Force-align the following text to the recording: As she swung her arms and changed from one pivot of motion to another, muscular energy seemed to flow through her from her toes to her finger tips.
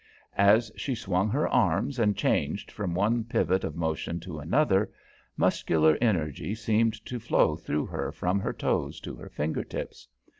As 0.35 0.71
she 0.75 0.95
swung 0.95 1.29
her 1.29 1.47
arms 1.47 1.99
and 1.99 2.17
changed 2.17 2.71
from 2.71 2.95
one 2.95 3.23
pivot 3.23 3.63
of 3.63 3.75
motion 3.75 4.19
to 4.21 4.39
another, 4.39 4.91
muscular 5.37 5.95
energy 6.01 6.55
seemed 6.55 7.05
to 7.05 7.19
flow 7.19 7.55
through 7.55 7.85
her 7.85 8.11
from 8.11 8.39
her 8.39 8.51
toes 8.51 8.99
to 9.01 9.13
her 9.13 9.29
finger 9.29 9.63
tips. 9.63 10.07